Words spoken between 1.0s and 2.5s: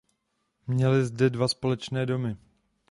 zde dva společné domy.